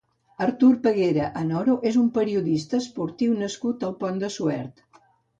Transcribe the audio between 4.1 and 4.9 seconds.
de Suert.